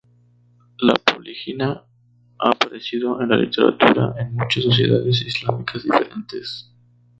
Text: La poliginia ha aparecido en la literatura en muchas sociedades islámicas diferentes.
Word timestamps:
La 0.79 0.95
poliginia 0.95 1.67
ha 2.39 2.49
aparecido 2.49 3.21
en 3.21 3.29
la 3.29 3.37
literatura 3.37 4.15
en 4.17 4.33
muchas 4.33 4.63
sociedades 4.63 5.21
islámicas 5.21 5.83
diferentes. 5.83 6.71